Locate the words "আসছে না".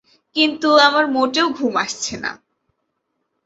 1.77-2.31